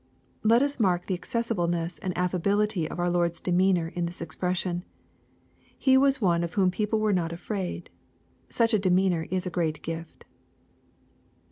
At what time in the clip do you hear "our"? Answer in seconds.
2.99-3.07